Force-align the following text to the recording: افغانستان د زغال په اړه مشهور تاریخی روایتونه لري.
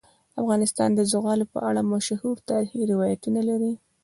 افغانستان 0.41 0.89
د 0.95 0.99
زغال 1.11 1.41
په 1.53 1.59
اړه 1.69 1.81
مشهور 1.93 2.35
تاریخی 2.49 2.81
روایتونه 2.91 3.39
لري. 3.49 3.73